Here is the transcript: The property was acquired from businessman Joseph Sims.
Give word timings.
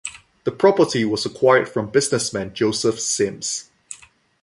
The 0.45 0.51
property 0.51 1.05
was 1.05 1.27
acquired 1.27 1.69
from 1.69 1.91
businessman 1.91 2.55
Joseph 2.55 2.99
Sims. 2.99 3.69